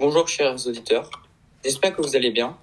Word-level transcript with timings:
Bonjour 0.00 0.28
chers 0.28 0.64
auditeurs, 0.64 1.10
j'espère 1.64 1.96
que 1.96 2.00
vous 2.00 2.14
allez 2.14 2.30
bien. 2.30 2.56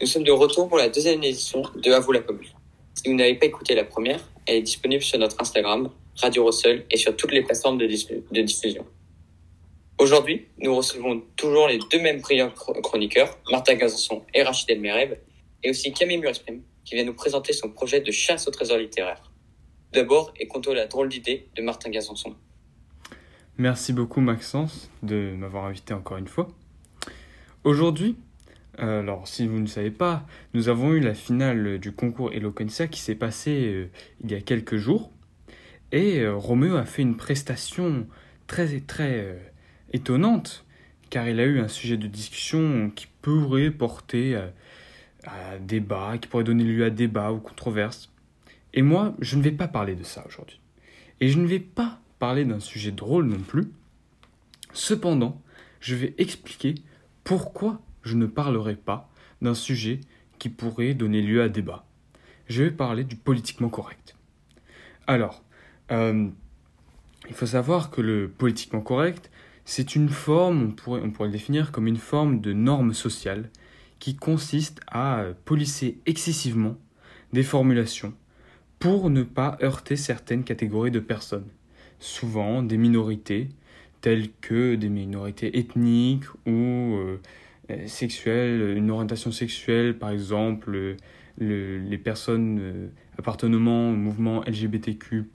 Nous 0.00 0.06
sommes 0.06 0.22
de 0.22 0.32
retour 0.32 0.70
pour 0.70 0.78
la 0.78 0.88
deuxième 0.88 1.22
édition 1.22 1.60
de 1.76 1.92
À 1.92 2.00
vous 2.00 2.12
la 2.12 2.20
commune. 2.20 2.48
Si 2.94 3.10
vous 3.10 3.14
n'avez 3.14 3.34
pas 3.34 3.44
écouté 3.44 3.74
la 3.74 3.84
première, 3.84 4.26
elle 4.46 4.56
est 4.56 4.62
disponible 4.62 5.02
sur 5.02 5.18
notre 5.18 5.38
Instagram, 5.38 5.90
Radio 6.16 6.44
Rossel, 6.44 6.86
et 6.90 6.96
sur 6.96 7.14
toutes 7.14 7.32
les 7.32 7.42
plateformes 7.42 7.76
de, 7.76 7.84
diffusion. 8.40 8.86
Aujourd'hui, 9.98 10.46
nous 10.56 10.74
recevons 10.74 11.22
toujours 11.36 11.68
les 11.68 11.78
deux 11.90 12.00
mêmes 12.00 12.22
brillants 12.22 12.54
chroniqueurs, 12.82 13.36
Martin 13.50 13.74
Gazanson 13.74 14.22
et 14.32 14.42
Rachid 14.42 14.70
Elmereb, 14.70 15.18
et 15.62 15.68
aussi 15.68 15.92
Camille 15.92 16.16
Muresprim, 16.16 16.62
qui 16.86 16.94
vient 16.94 17.04
nous 17.04 17.12
présenter 17.12 17.52
son 17.52 17.68
projet 17.68 18.00
de 18.00 18.10
chasse 18.10 18.48
au 18.48 18.50
trésor 18.50 18.78
littéraire. 18.78 19.30
D'abord, 19.92 20.32
et 20.40 20.48
comptons 20.48 20.72
la 20.72 20.86
drôle 20.86 21.10
d'idée 21.10 21.48
de 21.54 21.60
Martin 21.60 21.90
Gazanson. 21.90 22.34
Merci 23.58 23.92
beaucoup 23.92 24.22
Maxence 24.22 24.90
de 25.02 25.34
m'avoir 25.36 25.66
invité 25.66 25.92
encore 25.92 26.16
une 26.16 26.28
fois. 26.28 26.48
Aujourd'hui, 27.64 28.16
euh, 28.78 29.00
alors 29.00 29.26
si 29.26 29.46
vous 29.48 29.58
ne 29.58 29.66
savez 29.66 29.90
pas, 29.90 30.24
nous 30.54 30.68
avons 30.68 30.92
eu 30.92 31.00
la 31.00 31.14
finale 31.14 31.80
du 31.80 31.90
concours 31.90 32.32
Eloquentia 32.32 32.86
qui 32.86 33.00
s'est 33.00 33.16
passée 33.16 33.66
euh, 33.66 33.90
il 34.22 34.30
y 34.30 34.34
a 34.34 34.40
quelques 34.40 34.76
jours. 34.76 35.10
Et 35.90 36.20
euh, 36.20 36.36
Roméo 36.36 36.76
a 36.76 36.84
fait 36.84 37.02
une 37.02 37.16
prestation 37.16 38.06
très 38.46 38.80
très 38.80 39.52
étonnante, 39.92 40.64
car 41.10 41.28
il 41.28 41.40
a 41.40 41.44
eu 41.44 41.58
un 41.58 41.68
sujet 41.68 41.96
de 41.96 42.06
discussion 42.06 42.92
qui 42.94 43.08
pourrait 43.22 43.72
porter 43.72 44.36
à, 45.24 45.58
débat, 45.58 46.16
qui 46.18 46.28
pourrait 46.28 46.44
donner 46.44 46.64
lieu 46.64 46.84
à 46.84 46.90
débat 46.90 47.32
ou 47.32 47.38
controverse. 47.38 48.10
Et 48.72 48.82
moi, 48.82 49.14
je 49.20 49.36
ne 49.36 49.42
vais 49.42 49.50
pas 49.50 49.68
parler 49.68 49.96
de 49.96 50.04
ça 50.04 50.24
aujourd'hui. 50.26 50.60
Et 51.20 51.28
je 51.28 51.38
ne 51.38 51.46
vais 51.46 51.58
pas 51.58 52.00
parler 52.18 52.44
d'un 52.44 52.60
sujet 52.60 52.92
drôle 52.92 53.26
non 53.26 53.40
plus. 53.40 53.68
Cependant, 54.72 55.42
je 55.80 55.96
vais 55.96 56.14
expliquer 56.18 56.76
pourquoi 57.28 57.78
je 58.04 58.16
ne 58.16 58.24
parlerai 58.24 58.74
pas 58.74 59.10
d'un 59.42 59.52
sujet 59.52 60.00
qui 60.38 60.48
pourrait 60.48 60.94
donner 60.94 61.20
lieu 61.20 61.42
à 61.42 61.50
débat? 61.50 61.84
Je 62.46 62.62
vais 62.62 62.70
parler 62.70 63.04
du 63.04 63.16
politiquement 63.16 63.68
correct. 63.68 64.16
Alors, 65.06 65.44
euh, 65.90 66.28
il 67.28 67.34
faut 67.34 67.44
savoir 67.44 67.90
que 67.90 68.00
le 68.00 68.30
politiquement 68.30 68.80
correct, 68.80 69.30
c'est 69.66 69.94
une 69.94 70.08
forme, 70.08 70.62
on 70.62 70.70
pourrait, 70.70 71.02
on 71.04 71.10
pourrait 71.10 71.28
le 71.28 71.32
définir 71.32 71.70
comme 71.70 71.86
une 71.86 71.98
forme 71.98 72.40
de 72.40 72.54
norme 72.54 72.94
sociale 72.94 73.50
qui 73.98 74.16
consiste 74.16 74.80
à 74.86 75.26
polisser 75.44 76.00
excessivement 76.06 76.78
des 77.34 77.42
formulations 77.42 78.14
pour 78.78 79.10
ne 79.10 79.22
pas 79.22 79.58
heurter 79.62 79.96
certaines 79.96 80.44
catégories 80.44 80.90
de 80.90 81.00
personnes, 81.00 81.50
souvent 81.98 82.62
des 82.62 82.78
minorités, 82.78 83.50
telles 84.00 84.28
que 84.40 84.74
des 84.74 84.88
minorités 84.88 85.58
ethniques 85.58 86.28
ou 86.46 86.50
euh, 86.50 87.20
sexuelles, 87.86 88.76
une 88.76 88.90
orientation 88.90 89.32
sexuelle 89.32 89.98
par 89.98 90.10
exemple, 90.10 90.96
les 91.38 91.98
personnes 91.98 92.58
euh, 92.60 92.88
appartenant 93.18 93.90
au 93.90 93.96
mouvement 93.96 94.42
LGBTQ. 94.46 95.28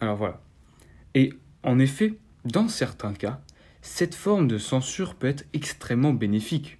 Alors 0.00 0.16
voilà. 0.16 0.40
Et 1.14 1.32
en 1.62 1.78
effet, 1.78 2.14
dans 2.44 2.68
certains 2.68 3.12
cas, 3.12 3.40
cette 3.82 4.14
forme 4.14 4.48
de 4.48 4.58
censure 4.58 5.14
peut 5.14 5.26
être 5.26 5.44
extrêmement 5.52 6.12
bénéfique. 6.12 6.78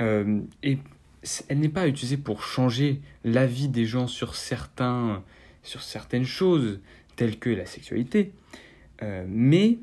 Euh, 0.00 0.40
et 0.62 0.78
elle 1.48 1.60
n'est 1.60 1.68
pas 1.68 1.88
utilisée 1.88 2.16
pour 2.16 2.42
changer 2.42 3.00
l'avis 3.24 3.68
des 3.68 3.86
gens 3.86 4.06
sur, 4.06 4.34
certains, 4.34 5.22
sur 5.62 5.82
certaines 5.82 6.24
choses, 6.24 6.80
telles 7.16 7.38
que 7.38 7.50
la 7.50 7.66
sexualité, 7.66 8.32
euh, 9.02 9.24
mais 9.28 9.78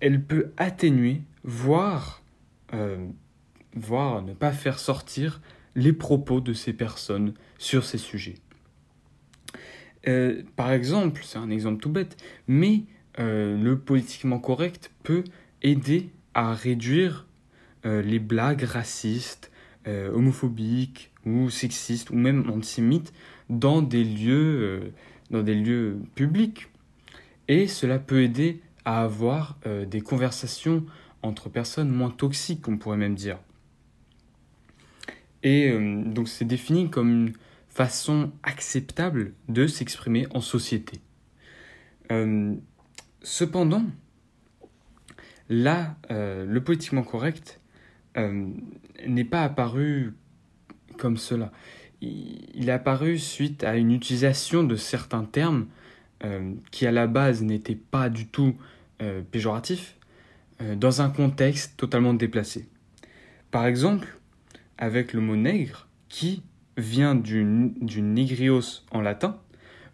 elle 0.00 0.22
peut 0.22 0.52
atténuer, 0.56 1.22
voire, 1.42 2.22
euh, 2.72 3.06
voire 3.74 4.22
ne 4.22 4.32
pas 4.32 4.52
faire 4.52 4.78
sortir 4.78 5.40
les 5.74 5.92
propos 5.92 6.40
de 6.40 6.52
ces 6.52 6.72
personnes 6.72 7.34
sur 7.58 7.84
ces 7.84 7.98
sujets. 7.98 8.36
par 10.56 10.70
exemple, 10.70 11.22
c'est 11.24 11.38
un 11.38 11.50
exemple 11.50 11.82
tout 11.82 11.88
bête, 11.88 12.16
mais 12.46 12.82
le 13.18 13.74
politiquement 13.74 14.38
correct 14.38 14.92
peut 15.02 15.24
aider 15.62 16.10
à 16.34 16.54
réduire 16.54 17.26
les 17.84 18.18
blagues 18.18 18.62
racistes, 18.62 19.50
euh, 19.86 20.10
homophobiques 20.12 21.12
ou 21.26 21.50
sexistes 21.50 22.08
ou 22.08 22.14
même 22.14 22.48
antisémites 22.48 23.12
euh, 23.12 23.54
dans 23.58 23.82
des 23.82 24.02
lieux 25.54 25.98
publics. 26.14 26.68
Et 27.48 27.66
cela 27.66 27.98
peut 27.98 28.22
aider 28.22 28.62
à 28.84 29.02
avoir 29.02 29.58
euh, 29.66 29.84
des 29.86 30.00
conversations 30.00 30.84
entre 31.22 31.48
personnes 31.48 31.90
moins 31.90 32.10
toxiques, 32.10 32.68
on 32.68 32.76
pourrait 32.76 32.96
même 32.96 33.14
dire. 33.14 33.38
Et 35.42 35.70
donc 36.06 36.28
c'est 36.28 36.46
défini 36.46 36.88
comme 36.88 37.10
une 37.10 37.32
façon 37.68 38.32
acceptable 38.42 39.34
de 39.50 39.66
s'exprimer 39.66 40.26
en 40.32 40.40
société. 40.40 41.00
cependant, 43.20 43.84
là, 45.50 45.96
le 46.08 46.58
politiquement 46.60 47.02
correct 47.02 47.60
euh, 48.16 48.48
n'est 49.06 49.24
pas 49.24 49.42
apparu 49.42 50.14
comme 50.98 51.16
cela. 51.16 51.50
Il, 52.00 52.68
est 52.68 52.72
apparu 52.72 53.18
suite 53.18 53.64
à 53.64 53.76
une 53.76 53.90
utilisation 53.90 54.62
de 54.62 54.76
certains 54.76 55.24
termes 55.24 55.66
euh, 56.24 56.54
qui 56.70 56.86
à 56.86 56.92
la 56.92 57.06
base 57.06 57.42
n'étaient 57.42 57.74
pas 57.74 58.08
du 58.08 58.26
tout 58.26 58.56
euh, 59.02 59.22
péjoratifs 59.22 59.96
dans 60.76 61.02
un 61.02 61.10
contexte 61.10 61.76
totalement 61.76 62.14
déplacé. 62.14 62.68
Par 63.50 63.66
exemple, 63.66 64.18
avec 64.78 65.12
le 65.12 65.20
mot 65.20 65.34
nègre 65.34 65.88
qui 66.08 66.44
vient 66.78 67.16
du, 67.16 67.72
du 67.80 68.04
en 68.92 69.00
latin, 69.00 69.40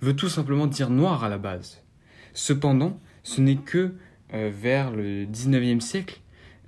veut 0.02 0.14
tout 0.14 0.28
simplement 0.28 0.66
dire 0.66 0.90
noir 0.90 1.24
à 1.24 1.30
la 1.30 1.38
base. 1.38 1.82
Cependant, 2.34 3.00
ce 3.22 3.40
n'est 3.40 3.56
que 3.56 3.94
vers 4.30 4.90
le 4.90 5.24
19e 5.24 5.80
siècle 5.80 6.20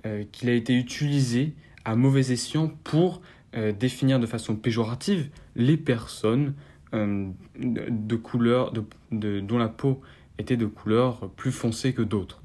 euh, 0.05 0.25
qu'il 0.33 0.49
a 0.49 0.53
été 0.53 0.75
utilisé 0.75 1.53
à 1.85 1.95
mauvais 1.95 2.33
escient 2.33 2.67
pour 2.83 3.21
euh, 3.55 3.71
définir 3.71 4.19
de 4.19 4.25
façon 4.25 4.57
péjorative 4.57 5.29
les 5.55 5.77
personnes 5.77 6.55
euh, 6.93 7.29
de, 7.57 8.15
couleur, 8.15 8.71
de, 9.11 9.39
dont 9.39 9.57
la 9.57 9.69
peau 9.69 10.01
était 10.37 10.57
de 10.57 10.65
couleur 10.65 11.29
plus 11.35 11.51
foncée 11.51 11.93
que 11.93 12.01
d'autres. 12.01 12.41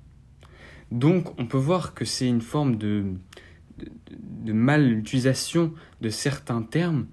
Donc 0.91 1.39
on 1.39 1.47
peut 1.47 1.59
voir 1.59 1.95
que 1.95 2.05
c'est 2.05 2.29
une 2.29 2.41
forme 2.41 2.77
de, 2.77 3.05
de, 4.11 4.93
utilisation 4.93 5.73
de 6.01 6.09
certains 6.09 6.63
termes 6.63 7.07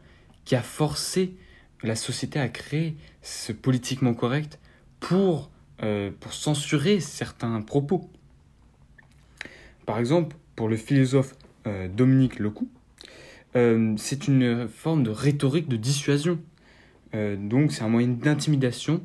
qui 0.46 0.56
a 0.56 0.62
forcé 0.62 1.36
la 1.84 1.96
société 1.96 2.40
à 2.40 2.48
créer 2.48 2.96
ce 3.22 3.52
politiquement 3.52 4.14
correct 4.14 4.60
pour, 5.00 5.52
pour 6.20 6.34
censurer 6.34 7.00
certains 7.00 7.62
propos. 7.62 8.10
Par 9.86 10.00
exemple, 10.00 10.36
pour 10.56 10.68
le 10.68 10.78
philosophe 10.78 11.36
euh, 11.68 11.88
Dominique 11.88 12.40
Lecoux, 12.40 12.70
euh, 13.56 13.94
c'est 13.98 14.28
une 14.28 14.68
forme 14.68 15.04
de 15.04 15.12
rhétorique 15.12 15.68
de 15.68 15.78
dissuasion. 15.78 16.40
Euh, 17.16 17.36
donc 17.36 17.72
c'est 17.72 17.84
un 17.84 17.90
moyen 17.90 18.10
d'intimidation 18.10 19.02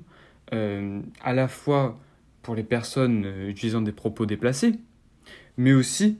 à 0.53 1.32
la 1.32 1.47
fois 1.47 1.97
pour 2.43 2.56
les 2.56 2.65
personnes 2.65 3.25
utilisant 3.47 3.82
des 3.82 3.93
propos 3.93 4.26
déplacés, 4.26 4.72
mais 5.56 5.72
aussi 5.72 6.19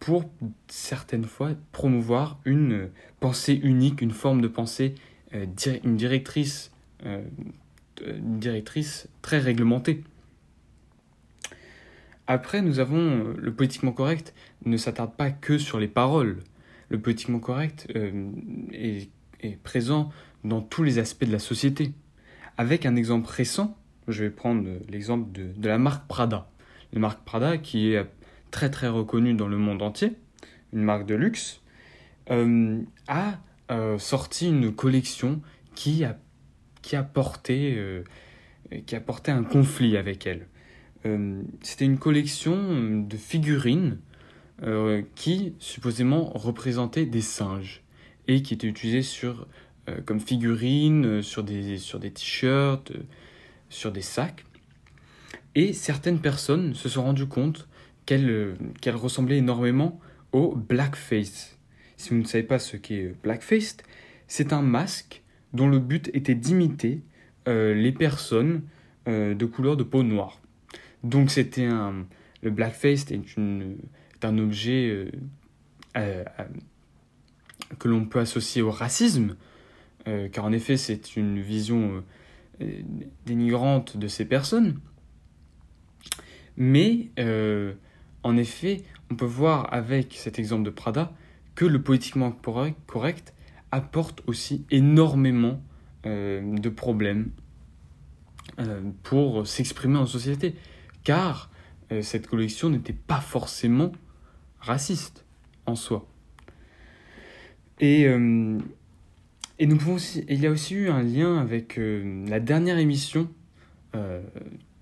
pour 0.00 0.30
certaines 0.66 1.24
fois 1.24 1.52
promouvoir 1.72 2.38
une 2.44 2.90
pensée 3.20 3.54
unique, 3.54 4.02
une 4.02 4.10
forme 4.10 4.42
de 4.42 4.48
pensée, 4.48 4.96
une 5.32 5.96
directrice, 5.96 6.70
très 9.22 9.38
réglementée. 9.38 10.04
Après, 12.30 12.60
nous 12.60 12.78
avons 12.78 12.98
euh, 12.98 13.34
le 13.38 13.52
politiquement 13.54 13.92
correct 13.92 14.34
ne 14.66 14.76
s'attarde 14.76 15.14
pas 15.14 15.30
que 15.30 15.56
sur 15.56 15.80
les 15.80 15.88
paroles. 15.88 16.40
Le 16.90 17.00
politiquement 17.00 17.38
correct 17.38 17.88
euh, 17.96 18.30
est, 18.70 19.08
présent 19.62 20.10
dans 20.44 20.60
tous 20.60 20.82
les 20.82 20.98
aspects 20.98 21.24
de 21.24 21.32
la 21.32 21.38
société. 21.38 21.92
Avec 22.56 22.86
un 22.86 22.96
exemple 22.96 23.28
récent, 23.28 23.76
je 24.08 24.24
vais 24.24 24.30
prendre 24.30 24.68
l'exemple 24.88 25.30
de, 25.32 25.68
la 25.68 25.78
marque 25.78 26.06
Prada. 26.08 26.50
La 26.92 27.00
marque 27.00 27.24
Prada 27.24 27.58
qui 27.58 27.92
est 27.92 28.06
très 28.50 28.70
très 28.70 28.88
reconnue 28.88 29.34
dans 29.34 29.48
le 29.48 29.58
monde 29.58 29.82
entier, 29.82 30.12
une 30.72 30.82
marque 30.82 31.06
de 31.06 31.14
luxe, 31.14 31.60
euh, 32.30 32.80
a 33.06 33.38
sorti 33.98 34.48
une 34.48 34.74
collection 34.74 35.42
qui 35.74 36.04
a, 36.04 36.16
porté, 37.02 38.02
un 39.26 39.44
conflit 39.44 39.96
avec 39.96 40.26
elle. 40.26 40.46
Euh, 41.06 41.42
c'était 41.62 41.84
une 41.84 41.98
collection 41.98 43.04
de 43.06 43.16
figurines 43.16 43.98
euh, 44.62 45.02
qui 45.14 45.54
supposément 45.58 46.32
représentaient 46.34 47.06
des 47.06 47.20
singes 47.20 47.82
et 48.26 48.42
qui 48.42 48.54
étaient 48.54 48.66
utilisées 48.66 49.02
sur, 49.02 49.42
euh, 49.42 49.44
comme 50.04 50.20
figurines 50.20 51.22
sur 51.22 51.44
des, 51.44 51.78
sur 51.78 51.98
des 51.98 52.10
t-shirts, 52.10 52.92
sur 53.68 53.92
des 53.92 54.02
sacs. 54.02 54.44
Et 55.54 55.72
certaines 55.72 56.20
personnes 56.20 56.74
se 56.74 56.88
sont 56.88 57.02
rendues 57.02 57.26
compte 57.26 57.68
qu'elle 58.06 58.56
qu'elle 58.80 58.96
ressemblait 58.96 59.38
énormément 59.38 60.00
au 60.32 60.54
blackface. 60.54 61.58
Si 61.96 62.10
vous 62.10 62.16
ne 62.16 62.24
savez 62.24 62.44
pas 62.44 62.58
ce 62.58 62.76
qu'est 62.76 63.14
blackface, 63.22 63.78
c'est 64.26 64.52
un 64.52 64.62
masque 64.62 65.22
dont 65.52 65.68
le 65.68 65.78
but 65.78 66.10
était 66.14 66.34
d'imiter 66.34 67.02
les 67.46 67.92
personnes 67.92 68.62
de 69.06 69.44
couleur 69.46 69.76
de 69.76 69.82
peau 69.82 70.02
noire. 70.02 70.40
Donc 71.02 71.30
c'était 71.30 71.64
un 71.64 72.06
le 72.42 72.50
blackface 72.50 73.10
est, 73.10 73.36
une, 73.36 73.78
est 74.14 74.24
un 74.24 74.38
objet 74.38 75.10
que 77.78 77.88
l'on 77.88 78.04
peut 78.04 78.20
associer 78.20 78.62
au 78.62 78.70
racisme, 78.70 79.36
euh, 80.08 80.28
car 80.28 80.46
en 80.46 80.52
effet 80.52 80.78
c'est 80.78 81.16
une 81.16 81.38
vision 81.38 82.02
euh, 82.62 82.82
dénigrante 83.26 83.96
de 83.96 84.08
ces 84.08 84.24
personnes. 84.24 84.80
Mais 86.56 87.10
euh, 87.18 87.74
en 88.22 88.36
effet, 88.36 88.82
on 89.10 89.16
peut 89.16 89.26
voir 89.26 89.72
avec 89.72 90.14
cet 90.14 90.38
exemple 90.38 90.64
de 90.64 90.70
Prada 90.70 91.12
que 91.54 91.66
le 91.66 91.82
politiquement 91.82 92.32
correct 92.86 93.34
apporte 93.70 94.22
aussi 94.26 94.64
énormément 94.70 95.60
de 96.04 96.68
problèmes 96.68 97.32
pour 99.02 99.46
s'exprimer 99.46 99.98
en 99.98 100.06
société, 100.06 100.54
car 101.04 101.50
cette 102.00 102.28
collection 102.28 102.70
n'était 102.70 102.94
pas 102.94 103.20
forcément 103.20 103.92
raciste 104.60 105.26
en 105.66 105.74
soi. 105.74 106.08
Et, 107.80 108.08
et 109.58 109.66
nous 109.66 109.76
pouvons 109.76 109.94
aussi, 109.94 110.24
il 110.28 110.40
y 110.40 110.46
a 110.46 110.50
aussi 110.50 110.74
eu 110.74 110.88
un 110.88 111.02
lien 111.02 111.38
avec 111.38 111.78
euh, 111.78 112.24
la 112.28 112.40
dernière 112.40 112.78
émission 112.78 113.28
euh, 113.94 114.22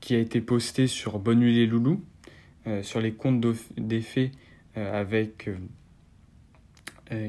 qui 0.00 0.14
a 0.14 0.18
été 0.18 0.40
postée 0.40 0.86
sur 0.86 1.18
Bonne 1.18 1.40
Nuit 1.40 1.54
les 1.54 1.66
Loulous, 1.66 2.02
sur 2.82 3.00
les 3.00 3.12
contes 3.12 3.40
des 3.76 4.00
fées, 4.00 4.32
avec 4.74 5.48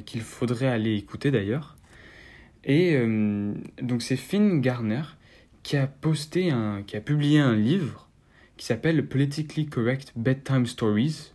qu'il 0.08 0.22
faudrait 0.22 0.66
aller 0.66 0.96
écouter 0.96 1.30
d'ailleurs. 1.30 1.78
Et 2.64 3.00
donc 3.80 4.02
c'est 4.02 4.16
Finn 4.16 4.62
Garner 4.62 5.04
qui 5.62 5.78
a 5.78 5.86
posté 5.86 6.50
un, 6.50 6.82
qui 6.82 6.98
a 6.98 7.02
publié 7.02 7.38
un 7.38 7.56
livre 7.56 8.10
qui 8.58 8.66
s'appelle 8.66 9.06
Politically 9.08 9.68
Correct 9.68 10.12
Bedtime 10.16 10.66
Stories, 10.66 11.34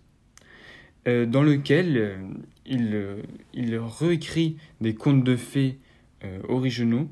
dans 1.06 1.44
lequel 1.44 2.18
il, 2.66 2.94
euh, 2.94 3.22
il 3.54 3.76
réécrit 3.76 4.56
des 4.80 4.94
contes 4.94 5.24
de 5.24 5.36
fées 5.36 5.76
euh, 5.76 5.81
originaux, 6.48 7.10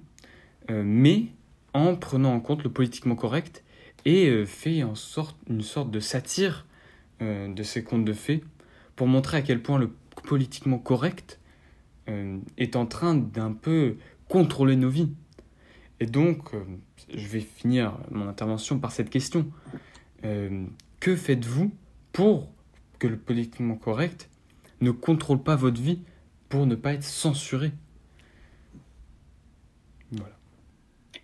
euh, 0.71 0.83
mais 0.85 1.27
en 1.75 1.97
prenant 1.97 2.35
en 2.35 2.41
compte 2.41 2.63
le 2.63 2.71
politiquement 2.71 3.15
correct 3.15 3.65
et 4.05 4.47
fait 4.47 4.83
en 4.83 4.95
sorte, 4.95 5.37
une 5.49 5.61
sorte 5.61 5.91
de 5.91 6.01
satire 6.01 6.67
de 7.21 7.63
ces 7.63 7.85
contes 7.85 8.07
de 8.07 8.15
fées 8.15 8.43
pour 8.97 9.07
montrer 9.07 9.37
à 9.37 9.43
quel 9.43 9.61
point 9.61 9.79
le 9.79 9.91
politiquement 10.25 10.79
correct 10.79 11.39
est 12.57 12.77
en 12.77 12.87
train 12.87 13.15
d'un 13.15 13.53
peu 13.53 13.99
contrôler 14.27 14.75
nos 14.75 14.89
vies. 14.89 15.13
Et 16.01 16.07
donc, 16.07 16.53
je 17.15 17.27
vais 17.27 17.41
finir 17.41 17.99
mon 18.11 18.27
intervention 18.27 18.79
par 18.79 18.91
cette 18.91 19.11
question. 19.11 19.53
que 20.23 21.15
faites-vous 21.15 21.71
pour 22.13 22.51
que 22.99 23.07
le 23.07 23.19
politiquement 23.19 23.77
correct 23.77 24.31
ne 24.81 24.93
contrôle 24.93 25.43
pas 25.43 25.57
votre 25.57 25.81
vie 25.81 26.01
pour 26.49 26.67
ne 26.67 26.75
pas 26.75 26.95
être 26.95 27.05
censuré? 27.05 27.73
Voilà. 30.13 30.37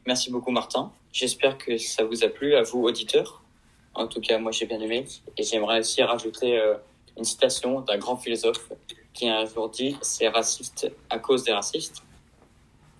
Merci 0.06 0.30
beaucoup 0.30 0.52
Martin. 0.52 0.92
J'espère 1.12 1.58
que 1.58 1.76
ça 1.78 2.04
vous 2.04 2.22
a 2.22 2.28
plu 2.28 2.54
à 2.54 2.62
vous 2.62 2.80
auditeurs. 2.84 3.42
En 3.92 4.06
tout 4.06 4.20
cas, 4.20 4.38
moi 4.38 4.52
j'ai 4.52 4.64
bien 4.64 4.78
aimé. 4.78 5.04
Et 5.36 5.42
j'aimerais 5.42 5.80
aussi 5.80 6.00
rajouter 6.00 6.60
euh, 6.60 6.76
une 7.18 7.24
citation 7.24 7.80
d'un 7.80 7.98
grand 7.98 8.16
philosophe 8.16 8.70
qui 9.12 9.28
a 9.28 9.40
un 9.40 9.46
jour 9.46 9.68
dit 9.68 9.96
c'est 10.02 10.28
raciste 10.28 10.92
à 11.10 11.18
cause 11.18 11.42
des 11.42 11.52
racistes. 11.52 12.04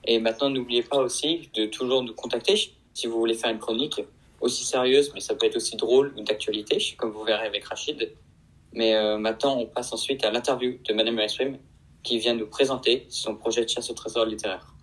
Et 0.04 0.18
maintenant, 0.18 0.50
n'oubliez 0.50 0.82
pas 0.82 0.98
aussi 0.98 1.48
de 1.54 1.66
toujours 1.66 2.02
nous 2.02 2.14
contacter 2.14 2.72
si 2.92 3.06
vous 3.06 3.18
voulez 3.20 3.34
faire 3.34 3.50
une 3.50 3.60
chronique 3.60 4.00
aussi 4.40 4.64
sérieuse, 4.64 5.12
mais 5.14 5.20
ça 5.20 5.36
peut 5.36 5.46
être 5.46 5.56
aussi 5.56 5.76
drôle 5.76 6.12
ou 6.16 6.22
d'actualité, 6.22 6.78
comme 6.96 7.12
vous 7.12 7.22
verrez 7.22 7.46
avec 7.46 7.64
Rachid. 7.66 8.12
Mais 8.72 8.96
euh, 8.96 9.16
maintenant, 9.16 9.56
on 9.58 9.66
passe 9.66 9.92
ensuite 9.92 10.24
à 10.24 10.32
l'interview 10.32 10.78
de 10.84 10.92
Madame 10.92 11.14
Mainstream 11.14 11.58
qui 12.02 12.18
vient 12.18 12.34
nous 12.34 12.48
présenter 12.48 13.06
son 13.08 13.36
projet 13.36 13.64
de 13.64 13.68
chasse 13.68 13.90
au 13.90 13.94
trésor 13.94 14.26
littéraire. 14.26 14.75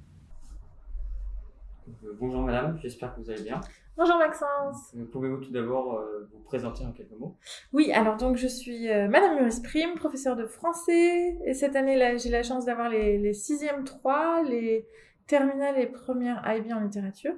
Euh, 2.14 2.18
bonjour 2.20 2.42
Madame, 2.42 2.78
j'espère 2.82 3.16
que 3.16 3.22
vous 3.22 3.30
allez 3.30 3.44
bien. 3.44 3.60
Bonjour 3.98 4.18
Maxence. 4.18 4.94
Euh, 4.96 5.06
pouvez-vous 5.12 5.38
tout 5.38 5.52
d'abord 5.52 6.04
vous 6.32 6.40
présenter 6.40 6.86
en 6.86 6.92
quelques 6.92 7.18
mots? 7.20 7.36
Oui, 7.74 7.92
alors 7.92 8.18
donc 8.18 8.38
je 8.38 8.48
suis 8.48 8.88
Madame 8.88 9.36
Maurice 9.38 9.60
Prime, 9.60 9.96
professeure 9.96 10.36
de 10.36 10.46
français. 10.46 11.38
Et 11.46 11.54
cette 11.54 11.76
année, 11.76 12.18
j'ai 12.18 12.30
la 12.30 12.44
chance 12.44 12.66
d'avoir 12.66 12.90
les, 12.90 13.18
les 13.18 13.34
6e 13.34 13.84
3, 13.84 14.44
les 14.44 14.88
terminales 15.28 15.80
et 15.80 15.88
premières 15.88 16.44
IB 16.46 16.72
en 16.74 16.82
littérature. 16.82 17.34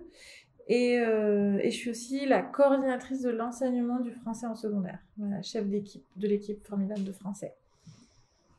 Et, 0.67 0.99
euh, 0.99 1.59
et, 1.61 1.69
je 1.69 1.77
suis 1.77 1.89
aussi 1.91 2.25
la 2.25 2.41
coordinatrice 2.41 3.21
de 3.21 3.29
l'enseignement 3.29 3.99
du 3.99 4.11
français 4.11 4.47
en 4.47 4.55
secondaire, 4.55 4.97
voilà, 5.17 5.41
chef 5.43 5.67
d'équipe 5.67 6.03
de 6.15 6.27
l'équipe 6.27 6.65
formidable 6.65 7.03
de 7.03 7.11
français. 7.11 7.53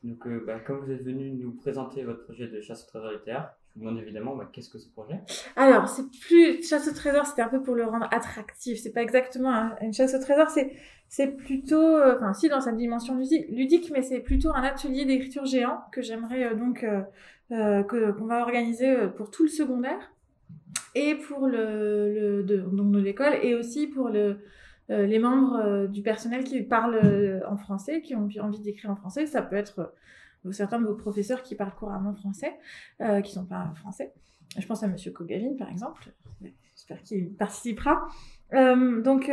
Donc, 0.03 0.25
euh, 0.25 0.41
bah, 0.45 0.59
comme 0.59 0.79
vous 0.79 0.91
êtes 0.91 1.03
venu 1.03 1.31
nous 1.31 1.51
présenter 1.51 2.03
votre 2.03 2.23
projet 2.23 2.47
de 2.47 2.61
chasse 2.61 2.85
au 2.85 2.87
trésor 2.87 3.11
littéraire, 3.11 3.53
demande 3.79 3.99
évidemment 3.99 4.35
bah, 4.35 4.49
qu'est-ce 4.51 4.69
que 4.69 4.77
ce 4.77 4.89
projet? 4.89 5.19
Alors, 5.55 5.87
c'est 5.87 6.03
plus 6.21 6.67
chasse 6.67 6.87
au 6.87 6.93
trésor, 6.93 7.25
c'était 7.25 7.41
un 7.41 7.49
peu 7.49 7.61
pour 7.61 7.75
le 7.75 7.85
rendre 7.85 8.07
attractif. 8.11 8.79
C'est 8.79 8.93
pas 8.93 9.01
exactement 9.01 9.71
une 9.81 9.93
chasse 9.93 10.13
au 10.13 10.19
trésor, 10.19 10.47
c'est 11.09 11.27
plutôt, 11.37 11.81
euh, 11.81 12.15
enfin 12.17 12.33
si 12.33 12.49
dans 12.49 12.61
sa 12.61 12.71
dimension 12.71 13.15
ludique, 13.49 13.91
mais 13.93 14.01
c'est 14.01 14.19
plutôt 14.19 14.49
un 14.53 14.63
atelier 14.63 15.05
d'écriture 15.05 15.45
géant 15.45 15.79
que 15.91 16.01
j'aimerais 16.01 16.55
donc 16.55 16.85
que 17.49 18.11
qu'on 18.11 18.25
va 18.25 18.41
organiser 18.41 19.07
pour 19.15 19.31
tout 19.31 19.43
le 19.43 19.49
secondaire 19.49 20.11
et 20.95 21.15
pour 21.15 21.47
le, 21.47 22.13
le 22.13 22.43
de, 22.43 22.57
donc 22.57 22.93
l'école 22.95 23.35
et 23.41 23.55
aussi 23.55 23.87
pour 23.87 24.09
le, 24.09 24.39
euh, 24.89 25.05
les 25.05 25.19
membres 25.19 25.57
euh, 25.57 25.87
du 25.87 26.01
personnel 26.01 26.45
qui 26.45 26.61
parlent 26.61 26.99
euh, 27.03 27.41
en 27.49 27.57
français, 27.57 28.01
qui 28.01 28.15
ont 28.15 28.29
envie 28.39 28.61
d'écrire 28.61 28.89
en 28.89 28.95
français. 28.95 29.25
Ça 29.25 29.41
peut 29.41 29.57
être 29.57 29.93
certains 30.51 30.79
de 30.79 30.85
vos 30.85 30.95
professeurs 30.95 31.43
qui 31.43 31.55
parlent 31.55 31.75
couramment 31.75 32.13
français, 32.13 32.57
qui 33.23 33.31
sont 33.31 33.45
pas 33.45 33.71
français. 33.75 34.13
Je 34.57 34.65
pense 34.65 34.83
à 34.83 34.87
Monsieur 34.87 35.11
Kogalin, 35.11 35.55
par 35.57 35.69
exemple. 35.69 36.11
J'espère 36.75 37.01
qu'il 37.03 37.33
participera. 37.33 38.07
donc, 38.51 39.31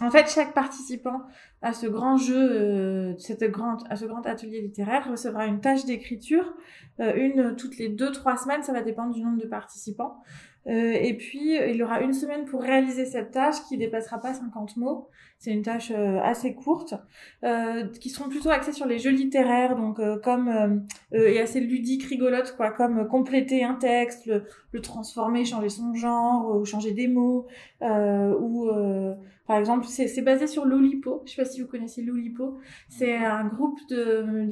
en 0.00 0.10
fait, 0.10 0.28
chaque 0.28 0.54
participant 0.54 1.22
à 1.62 1.72
ce 1.72 1.86
grand 1.86 2.16
jeu, 2.16 3.16
cette 3.18 3.44
grande, 3.44 3.82
à 3.88 3.96
ce 3.96 4.04
grand 4.04 4.24
atelier 4.26 4.60
littéraire 4.60 5.08
recevra 5.10 5.46
une 5.46 5.60
tâche 5.60 5.84
d'écriture, 5.84 6.54
une 6.98 7.56
toutes 7.56 7.78
les 7.78 7.88
deux 7.88 8.12
trois 8.12 8.36
semaines. 8.36 8.62
Ça 8.62 8.72
va 8.72 8.82
dépendre 8.82 9.14
du 9.14 9.22
nombre 9.22 9.40
de 9.40 9.46
participants. 9.46 10.22
Euh, 10.68 10.92
et 10.92 11.14
puis, 11.14 11.54
il 11.54 11.82
aura 11.82 12.00
une 12.00 12.12
semaine 12.12 12.44
pour 12.44 12.60
réaliser 12.60 13.04
cette 13.04 13.30
tâche 13.30 13.56
qui 13.68 13.78
dépassera 13.78 14.18
pas 14.20 14.34
50 14.34 14.76
mots. 14.76 15.08
C'est 15.38 15.52
une 15.52 15.62
tâche 15.62 15.92
euh, 15.94 16.18
assez 16.22 16.54
courte, 16.54 16.94
euh, 17.44 17.86
qui 18.00 18.10
seront 18.10 18.28
plutôt 18.28 18.50
axées 18.50 18.72
sur 18.72 18.86
les 18.86 18.98
jeux 18.98 19.10
littéraires, 19.10 19.76
donc 19.76 20.00
comme 20.22 20.86
et 21.12 21.40
assez 21.40 21.60
ludique, 21.60 22.04
rigolote, 22.04 22.56
quoi, 22.56 22.70
comme 22.70 23.06
compléter 23.06 23.62
un 23.62 23.74
texte, 23.74 24.26
le, 24.26 24.44
le, 24.72 24.80
transformer, 24.80 25.44
changer 25.44 25.68
son 25.68 25.94
genre, 25.94 26.56
ou 26.56 26.64
changer 26.64 26.92
des 26.92 27.06
mots, 27.06 27.46
ou 27.82 28.70
par 29.46 29.58
exemple, 29.58 29.86
c'est 29.86 30.22
basé 30.22 30.46
sur 30.46 30.64
Lolipo. 30.64 31.22
Je 31.24 31.32
sais 31.32 31.42
pas 31.42 31.48
si 31.48 31.60
vous 31.60 31.68
connaissez 31.68 32.02
Lolipo. 32.02 32.58
C'est 32.88 33.16
un 33.16 33.44
groupe 33.44 33.78
de 33.88 34.48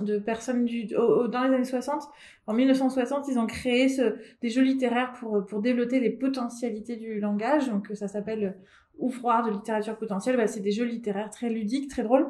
de 0.00 0.18
personnes 0.18 0.64
du, 0.64 0.86
dans 0.86 1.44
les 1.44 1.54
années 1.54 1.64
60. 1.64 2.02
En 2.46 2.54
1960, 2.54 3.28
ils 3.28 3.38
ont 3.38 3.46
créé 3.46 3.88
ce, 3.88 4.16
des 4.40 4.48
jeux 4.48 4.62
littéraires 4.62 5.12
pour, 5.12 5.44
pour 5.44 5.60
développer 5.60 6.00
les 6.00 6.10
potentialités 6.10 6.96
du 6.96 7.20
langage. 7.20 7.68
Donc, 7.68 7.90
ça 7.94 8.08
s'appelle 8.08 8.56
Ouvroir 8.98 9.44
de 9.44 9.50
littérature 9.50 9.96
potentielle. 9.96 10.36
Bah, 10.36 10.46
c'est 10.46 10.60
des 10.60 10.70
jeux 10.70 10.84
littéraires 10.84 11.30
très 11.30 11.50
ludiques, 11.50 11.90
très 11.90 12.02
drôles. 12.02 12.26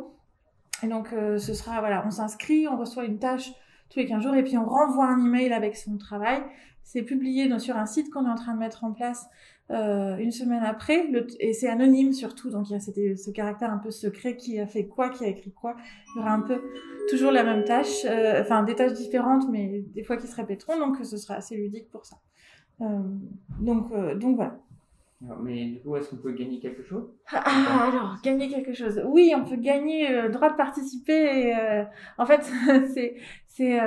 Et 0.82 0.88
donc, 0.88 1.12
euh, 1.12 1.38
ce 1.38 1.54
sera, 1.54 1.80
voilà, 1.80 2.04
on 2.06 2.10
s'inscrit, 2.10 2.66
on 2.66 2.76
reçoit 2.76 3.04
une 3.04 3.18
tâche 3.18 3.52
tous 3.90 3.98
les 3.98 4.06
15 4.06 4.22
jours 4.22 4.34
et 4.34 4.42
puis 4.42 4.56
on 4.56 4.64
renvoie 4.64 5.06
un 5.06 5.24
email 5.24 5.52
avec 5.52 5.76
son 5.76 5.98
travail. 5.98 6.42
C'est 6.82 7.02
publié 7.02 7.48
donc, 7.48 7.60
sur 7.60 7.76
un 7.76 7.86
site 7.86 8.10
qu'on 8.10 8.26
est 8.26 8.30
en 8.30 8.36
train 8.36 8.54
de 8.54 8.58
mettre 8.58 8.84
en 8.84 8.92
place 8.92 9.26
euh, 9.70 10.16
une 10.18 10.32
semaine 10.32 10.62
après, 10.64 11.06
le, 11.06 11.26
et 11.40 11.52
c'est 11.52 11.68
anonyme 11.68 12.12
surtout, 12.12 12.50
donc 12.50 12.68
il 12.68 12.72
y 12.72 12.76
a 12.76 12.80
ce 12.80 13.30
caractère 13.30 13.72
un 13.72 13.78
peu 13.78 13.90
secret 13.90 14.36
qui 14.36 14.58
a 14.58 14.66
fait 14.66 14.86
quoi, 14.86 15.08
qui 15.08 15.24
a 15.24 15.28
écrit 15.28 15.52
quoi. 15.52 15.76
Il 16.14 16.18
y 16.18 16.20
aura 16.20 16.32
un 16.32 16.40
peu 16.40 16.60
toujours 17.08 17.30
la 17.30 17.42
même 17.42 17.64
tâche, 17.64 18.04
euh, 18.04 18.42
enfin 18.42 18.64
des 18.64 18.74
tâches 18.74 18.92
différentes, 18.92 19.48
mais 19.50 19.84
des 19.94 20.02
fois 20.02 20.16
qui 20.16 20.26
se 20.26 20.36
répéteront, 20.36 20.78
donc 20.78 20.98
ce 21.02 21.16
sera 21.16 21.34
assez 21.34 21.56
ludique 21.56 21.90
pour 21.90 22.04
ça. 22.04 22.16
Euh, 22.80 22.86
donc, 23.60 23.92
donc 24.18 24.36
voilà. 24.36 24.58
Mais 25.40 25.66
du 25.66 25.80
coup, 25.80 25.94
est-ce 25.94 26.10
qu'on 26.10 26.16
peut 26.16 26.32
gagner 26.32 26.58
quelque 26.58 26.82
chose? 26.82 27.08
Ah, 27.30 27.88
Alors, 27.88 28.16
gagner 28.24 28.48
quelque 28.48 28.74
chose. 28.74 29.00
Oui, 29.06 29.32
on 29.36 29.44
peut 29.44 29.56
gagner 29.56 30.22
le 30.22 30.30
droit 30.30 30.50
de 30.50 30.56
participer. 30.56 31.54
en 32.18 32.26
fait, 32.26 32.42
c'est, 32.92 33.14
c'est, 33.46 33.78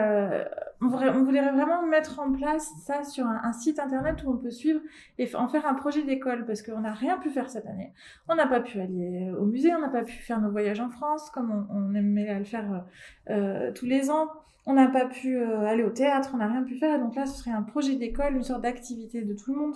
on, 0.82 0.88
voudrait, 0.88 1.10
on 1.10 1.24
voudrait 1.24 1.52
vraiment 1.52 1.86
mettre 1.86 2.20
en 2.20 2.32
place 2.32 2.72
ça 2.86 3.04
sur 3.04 3.26
un, 3.26 3.54
site 3.54 3.80
internet 3.80 4.24
où 4.24 4.32
on 4.32 4.38
peut 4.38 4.52
suivre 4.52 4.80
et 5.18 5.34
en 5.36 5.48
faire 5.48 5.66
un 5.66 5.74
projet 5.74 6.04
d'école 6.04 6.46
parce 6.46 6.62
qu'on 6.62 6.82
n'a 6.82 6.94
rien 6.94 7.18
pu 7.18 7.30
faire 7.30 7.50
cette 7.50 7.66
année. 7.66 7.94
On 8.28 8.36
n'a 8.36 8.48
pas 8.48 8.60
pu 8.60 8.80
aller 8.80 9.32
au 9.40 9.46
musée, 9.46 9.74
on 9.74 9.80
n'a 9.80 9.90
pas 9.90 10.04
pu 10.04 10.14
faire 10.14 10.42
nos 10.42 10.52
voyages 10.52 10.80
en 10.80 10.90
France 10.90 11.30
comme 11.30 11.68
on, 11.70 11.94
aimait 11.96 12.38
le 12.38 12.46
faire 12.46 12.86
euh, 13.30 13.72
tous 13.72 13.86
les 13.86 14.10
ans. 14.10 14.30
On 14.68 14.74
n'a 14.74 14.88
pas 14.88 15.06
pu 15.06 15.38
euh, 15.38 15.66
aller 15.66 15.84
au 15.84 15.92
théâtre, 15.92 16.32
on 16.34 16.38
n'a 16.38 16.48
rien 16.48 16.64
pu 16.64 16.76
faire. 16.76 16.96
Et 16.96 17.00
donc 17.00 17.16
là, 17.16 17.26
ce 17.26 17.38
serait 17.38 17.52
un 17.52 17.62
projet 17.62 17.96
d'école, 17.96 18.36
une 18.36 18.44
sorte 18.44 18.62
d'activité 18.62 19.22
de 19.22 19.34
tout 19.34 19.54
le 19.54 19.60
monde. 19.60 19.76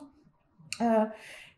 Euh, 0.81 1.05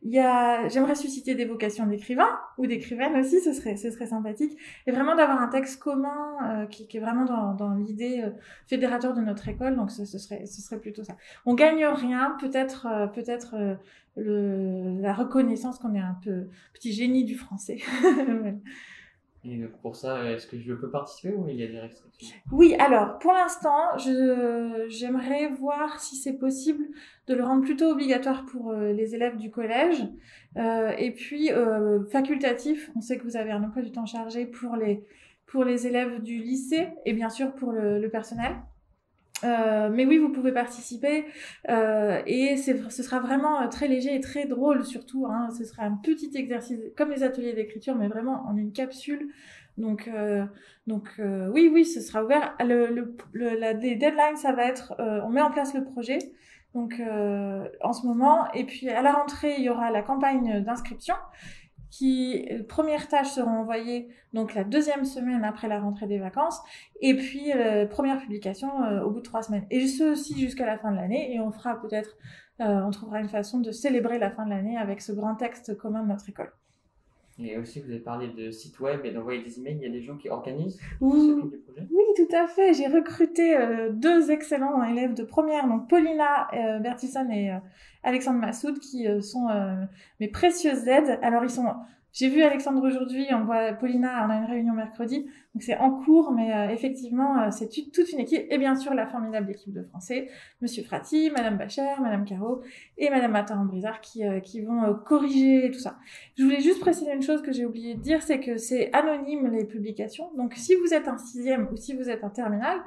j'aimerais 0.04 0.96
susciter 0.96 1.36
des 1.36 1.46
vocations 1.46 1.86
d'écrivains 1.86 2.40
ou 2.58 2.66
d'écrivaines 2.66 3.16
aussi, 3.18 3.40
ce 3.40 3.54
serait, 3.54 3.76
ce 3.76 3.92
serait 3.92 4.08
sympathique. 4.08 4.58
Et 4.88 4.92
vraiment 4.92 5.16
d'avoir 5.16 5.42
un 5.42 5.48
texte 5.48 5.82
commun 5.82 6.38
euh, 6.44 6.66
qui, 6.66 6.88
qui, 6.88 6.98
est 6.98 7.00
vraiment 7.00 7.26
dans, 7.26 7.54
dans 7.54 7.74
l'idée 7.76 8.22
euh, 8.24 8.32
fédérateur 8.68 9.14
de 9.14 9.22
notre 9.22 9.48
école. 9.48 9.76
Donc 9.76 9.92
ce, 9.92 10.06
ce, 10.06 10.18
serait, 10.18 10.46
ce 10.46 10.62
serait 10.62 10.80
plutôt 10.80 11.04
ça. 11.04 11.16
On 11.46 11.54
gagne 11.54 11.86
rien, 11.86 12.36
peut-être, 12.40 12.88
euh, 12.88 13.08
peut-être 13.08 13.78
le, 14.18 15.00
la 15.02 15.14
reconnaissance 15.14 15.78
qu'on 15.80 15.94
est 15.94 16.00
un 16.00 16.18
peu 16.24 16.48
petit 16.74 16.94
génie 16.94 17.24
du 17.24 17.36
français. 17.36 17.78
Et 19.44 19.58
pour 19.82 19.96
ça, 19.96 20.24
est-ce 20.32 20.46
que 20.46 20.60
je 20.60 20.74
peux 20.74 20.92
participer 20.92 21.34
ou 21.34 21.50
il 21.50 21.56
y 21.56 21.64
a 21.64 21.68
des 21.68 21.80
restrictions? 21.80 22.36
Oui, 22.52 22.76
alors 22.76 23.18
pour 23.18 23.34
l'instant, 23.34 23.98
j'aimerais 23.98 25.48
voir 25.48 26.00
si 26.00 26.16
c'est 26.16 26.38
possible 26.38 26.86
de 27.28 27.34
le 27.34 27.44
rendre 27.44 27.64
plutôt 27.64 27.90
obligatoire 27.90 28.46
pour 28.46 28.70
euh, 28.70 28.94
les 28.94 29.16
élèves 29.16 29.38
du 29.38 29.50
collège 29.50 30.04
euh, 30.58 30.92
et 30.98 31.12
puis 31.12 31.52
euh, 31.52 32.06
facultatif. 32.12 32.92
On 32.96 33.02
sait 33.02 33.18
que 33.18 33.24
vous 33.24 33.38
avez 33.38 33.52
un 33.52 33.64
emploi 33.64 33.82
du 33.82 33.92
temps 33.92 34.06
chargé 34.06 34.46
pour 34.46 34.76
les 34.76 35.04
pour 35.48 35.66
les 35.66 35.86
élèves 35.86 36.22
du 36.22 36.38
lycée 36.38 36.90
et 37.06 37.14
bien 37.14 37.30
sûr 37.30 37.54
pour 37.56 37.72
le, 37.72 38.00
le 38.00 38.10
personnel. 38.10 38.56
Euh, 39.44 39.90
mais 39.92 40.06
oui, 40.06 40.18
vous 40.18 40.30
pouvez 40.30 40.52
participer 40.52 41.26
euh, 41.70 42.22
et 42.26 42.58
ce 42.58 43.04
sera 43.04 43.20
vraiment 43.20 43.68
très 43.70 43.88
léger 43.88 44.16
et 44.16 44.20
très 44.20 44.46
drôle 44.46 44.84
surtout. 44.84 45.26
Hein, 45.28 45.50
ce 45.58 45.64
sera 45.66 45.84
un 45.84 45.96
petit 45.96 46.32
exercice 46.36 46.80
comme 46.96 47.10
les 47.10 47.24
ateliers 47.24 47.54
d'écriture, 47.54 47.96
mais 47.96 48.08
vraiment 48.08 48.44
en 48.48 48.56
une 48.56 48.72
capsule. 48.72 49.30
Donc, 49.78 50.08
euh, 50.08 50.46
donc 50.86 51.10
euh, 51.20 51.50
oui, 51.54 51.70
oui, 51.74 51.86
ce 51.86 52.02
sera 52.02 52.24
ouvert. 52.24 52.56
Le, 52.60 52.88
le, 52.88 53.16
le, 53.32 53.56
la, 53.58 53.74
les 53.74 53.96
deadlines, 53.96 54.36
ça 54.36 54.52
va 54.52 54.66
être, 54.66 54.94
euh, 55.00 55.22
on 55.24 55.30
met 55.30 55.42
en 55.42 55.52
place 55.52 55.74
le 55.74 55.84
projet. 55.84 56.20
Donc 56.74 57.02
en 57.82 57.92
ce 57.92 58.08
moment, 58.08 58.50
et 58.54 58.64
puis 58.64 58.88
à 58.88 59.02
la 59.02 59.12
rentrée, 59.12 59.56
il 59.58 59.64
y 59.66 59.70
aura 59.70 59.92
la 59.92 60.02
campagne 60.02 60.64
d'inscription 60.64 61.16
qui 61.92 62.48
premières 62.70 63.08
tâches 63.10 63.32
seront 63.32 63.60
envoyées 63.60 64.08
donc 64.34 64.56
la 64.56 64.64
deuxième 64.64 65.06
semaine 65.06 65.44
après 65.44 65.68
la 65.68 65.80
rentrée 65.80 66.08
des 66.08 66.18
vacances 66.18 66.60
et 67.02 67.16
puis 67.16 67.52
euh, 67.54 67.86
première 67.86 68.18
publication 68.18 68.84
euh, 68.84 69.02
au 69.02 69.12
bout 69.12 69.20
de 69.20 69.26
trois 69.26 69.44
semaines 69.44 69.68
et 69.70 69.88
ce 69.88 70.14
aussi 70.14 70.40
jusqu'à 70.40 70.66
la 70.66 70.78
fin 70.78 70.92
de 70.92 70.96
l'année 70.96 71.36
et 71.36 71.40
on 71.40 71.52
fera 71.52 71.80
peut-être 71.80 72.18
euh, 72.62 72.82
on 72.82 72.92
trouvera 72.92 73.20
une 73.20 73.30
façon 73.30 73.60
de 73.60 73.72
célébrer 73.72 74.20
la 74.20 74.32
fin 74.32 74.46
de 74.46 74.52
l'année 74.52 74.78
avec 74.78 75.02
ce 75.02 75.12
grand 75.12 75.36
texte 75.36 75.78
commun 75.78 76.04
de 76.04 76.10
notre 76.10 76.30
école. 76.30 76.52
Et 77.44 77.58
aussi, 77.58 77.82
vous 77.82 77.90
avez 77.90 78.00
parlé 78.00 78.30
de 78.30 78.52
site 78.52 78.80
web 78.80 79.02
et 79.06 79.12
d'envoyer 79.12 79.42
des 79.44 79.60
emails. 79.60 79.78
Il 79.82 79.84
y 79.84 79.88
a 79.88 79.92
des 79.92 80.02
gens 80.02 80.18
qui 80.18 80.30
organisent 80.30 80.80
oui, 81.00 81.36
du 81.50 81.58
projet 81.58 81.88
Oui, 81.92 82.04
tout 82.16 82.36
à 82.36 82.48
fait. 82.48 82.74
J'ai 82.74 82.88
recruté 82.88 83.56
euh, 83.56 83.90
deux 83.92 84.32
excellents 84.32 84.84
élèves 84.84 85.14
de 85.14 85.24
première, 85.24 85.68
donc 85.68 85.90
Paulina 85.90 86.48
euh, 86.54 86.80
Bertisson 86.80 87.30
et 87.32 87.52
euh, 87.52 87.58
Alexandre 88.04 88.40
Massoud, 88.40 88.80
qui 88.80 89.06
sont 89.22 89.48
mes 90.20 90.28
précieuses 90.28 90.88
aides. 90.88 91.20
Alors, 91.22 91.44
ils 91.44 91.50
sont 91.50 91.66
j'ai 92.14 92.28
vu 92.28 92.42
Alexandre 92.42 92.86
aujourd'hui, 92.86 93.28
on 93.32 93.46
voit 93.46 93.72
Paulina, 93.72 94.26
on 94.28 94.30
a 94.30 94.36
une 94.36 94.46
réunion 94.46 94.74
mercredi, 94.74 95.28
donc 95.54 95.64
c'est 95.64 95.76
en 95.78 95.92
cours, 95.92 96.32
mais 96.32 96.54
euh, 96.54 96.70
effectivement, 96.70 97.42
euh, 97.42 97.48
c'est 97.52 97.68
toute 97.68 98.10
une 98.14 98.20
équipe, 98.20 98.46
et 98.50 98.58
bien 98.58 98.76
sûr 98.76 98.94
la 98.94 99.06
formidable 99.06 99.52
équipe 99.52 99.74
de 99.74 99.84
français, 99.84 100.30
Monsieur 100.62 100.82
Frati, 100.82 101.30
Madame 101.30 101.58
Bacher, 101.58 101.96
Madame 102.02 102.24
Caro 102.24 102.62
et 102.98 103.10
Madame 103.10 103.34
Mataran-Brizard 103.34 104.00
qui, 104.00 104.26
euh, 104.26 104.40
qui 104.40 104.62
vont 104.62 104.94
corriger 105.06 105.70
tout 105.74 105.80
ça. 105.80 105.98
Je 106.38 106.44
voulais 106.44 106.62
juste 106.62 106.80
préciser 106.80 107.14
une 107.14 107.22
chose 107.22 107.42
que 107.42 107.52
j'ai 107.52 107.66
oublié 107.66 107.96
de 107.96 108.00
dire, 108.00 108.24
c'est 108.24 108.40
que 108.40 108.56
c'est 108.56 108.94
anonyme 108.94 109.52
les 109.52 109.66
publications, 109.66 110.32
donc 110.38 110.54
si 110.56 110.74
vous 110.76 110.94
êtes 110.94 111.10
un 111.10 111.18
sixième 111.18 111.68
ou 111.70 111.76
si 111.76 111.96
vous 111.96 112.10
êtes 112.10 112.24
un 112.24 112.30
terminal, 112.30 112.80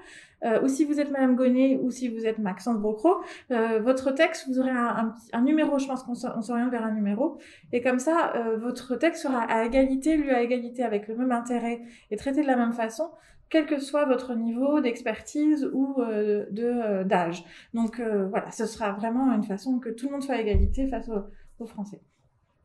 ou 0.62 0.68
si 0.68 0.84
vous 0.84 1.00
êtes 1.00 1.10
Madame 1.10 1.36
Gonnet 1.36 1.80
ou 1.82 1.90
si 1.90 2.08
vous 2.08 2.26
êtes 2.26 2.38
Maxence 2.38 2.76
Brocro, 2.76 3.14
votre 3.48 4.10
texte, 4.10 4.46
vous 4.46 4.58
aurez 4.58 4.68
un, 4.68 5.40
numéro, 5.40 5.78
je 5.78 5.86
pense 5.86 6.02
qu'on 6.02 6.14
s'oriente 6.14 6.70
vers 6.70 6.84
un 6.84 6.92
numéro, 6.92 7.38
et 7.72 7.80
comme 7.80 7.98
ça, 7.98 8.34
votre 8.58 8.94
texte 8.96 9.22
sera 9.22 9.40
à 9.40 9.64
égalité, 9.64 10.18
lu 10.18 10.28
à 10.32 10.42
égalité 10.42 10.82
avec 10.82 11.08
le 11.08 11.16
même 11.16 11.32
intérêt 11.32 11.80
et 12.10 12.16
traité 12.16 12.42
de 12.42 12.46
la 12.46 12.53
même 12.56 12.72
façon, 12.72 13.10
quel 13.50 13.66
que 13.66 13.78
soit 13.78 14.04
votre 14.06 14.34
niveau 14.34 14.80
d'expertise 14.80 15.68
ou 15.72 15.96
euh, 16.00 16.46
de 16.50 17.04
d'âge. 17.04 17.44
Donc 17.72 18.00
voilà, 18.00 18.50
ce 18.50 18.66
sera 18.66 18.92
vraiment 18.92 19.32
une 19.32 19.44
façon 19.44 19.78
que 19.78 19.90
tout 19.90 20.06
le 20.06 20.12
monde 20.12 20.22
soit 20.22 20.36
à 20.36 20.40
égalité 20.40 20.88
face 20.88 21.08
aux, 21.08 21.24
aux 21.58 21.66
Français. 21.66 22.00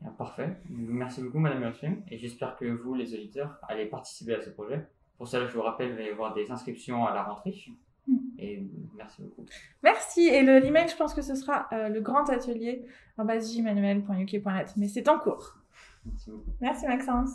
Ah, 0.04 0.10
parfait. 0.16 0.56
Merci 0.70 1.22
beaucoup, 1.22 1.38
Madame 1.38 1.62
Urfim, 1.62 1.96
et 2.08 2.16
j'espère 2.16 2.56
que 2.56 2.64
vous, 2.64 2.94
les 2.94 3.14
auditeurs, 3.14 3.58
allez 3.68 3.86
participer 3.86 4.34
à 4.34 4.40
ce 4.40 4.50
projet. 4.50 4.86
Pour 5.18 5.28
cela, 5.28 5.46
je 5.46 5.52
vous 5.52 5.62
rappelle, 5.62 5.90
il 5.90 5.96
va 5.96 6.02
y 6.02 6.08
avoir 6.08 6.32
des 6.32 6.50
inscriptions 6.50 7.06
à 7.06 7.14
la 7.14 7.22
rentrée. 7.22 7.54
Et 8.38 8.62
merci 8.96 9.22
beaucoup. 9.22 9.44
Merci. 9.82 10.22
Et 10.22 10.42
le 10.42 10.58
l'email, 10.58 10.88
je 10.88 10.96
pense 10.96 11.12
que 11.12 11.20
ce 11.20 11.34
sera 11.34 11.68
euh, 11.72 11.88
le 11.88 12.00
grand 12.00 12.28
atelier 12.30 12.86
en 13.18 13.26
base 13.26 13.54
jmanuel.uk.net. 13.54 14.72
Mais 14.76 14.88
c'est 14.88 15.08
en 15.08 15.18
cours. 15.18 15.58
Merci 16.06 16.30
beaucoup. 16.30 16.50
Merci 16.60 16.86
Maxence. 16.86 17.30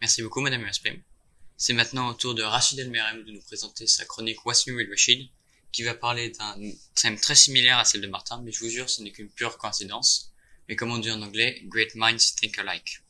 Merci 0.00 0.22
beaucoup, 0.22 0.40
Madame 0.40 0.62
Uspem. 0.62 0.96
C'est 1.56 1.72
maintenant 1.72 2.10
au 2.10 2.14
tour 2.14 2.34
de 2.34 2.42
Rachid 2.42 2.78
El-Merem 2.78 3.24
de 3.24 3.30
nous 3.30 3.40
présenter 3.40 3.86
sa 3.86 4.04
chronique 4.04 4.44
What's 4.44 4.66
New 4.66 4.76
with 4.76 4.88
Rachid, 4.88 5.28
qui 5.70 5.82
va 5.82 5.94
parler 5.94 6.30
d'un 6.30 6.56
thème 6.94 7.18
très 7.18 7.34
similaire 7.34 7.78
à 7.78 7.84
celle 7.84 8.00
de 8.00 8.08
Martin, 8.08 8.42
mais 8.44 8.52
je 8.52 8.60
vous 8.60 8.68
jure, 8.68 8.90
ce 8.90 9.02
n'est 9.02 9.10
qu'une 9.10 9.30
pure 9.30 9.58
coïncidence. 9.58 10.32
Mais 10.68 10.76
comme 10.76 10.92
on 10.92 10.98
dit 10.98 11.10
en 11.10 11.22
anglais, 11.22 11.60
great 11.66 11.94
minds 11.94 12.34
think 12.34 12.58
alike. 12.58 13.00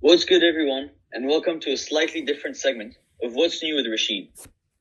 What's 0.00 0.24
good, 0.24 0.42
everyone, 0.42 0.90
and 1.12 1.26
welcome 1.26 1.60
to 1.60 1.72
a 1.72 1.76
slightly 1.76 2.22
different 2.22 2.56
segment 2.56 2.94
of 3.22 3.34
What's 3.34 3.62
New 3.62 3.74
with 3.76 3.86
Rashid. 3.86 4.28